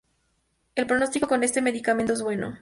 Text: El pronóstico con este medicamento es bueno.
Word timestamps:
El 0.73 0.87
pronóstico 0.87 1.27
con 1.27 1.43
este 1.43 1.61
medicamento 1.61 2.13
es 2.13 2.23
bueno. 2.23 2.57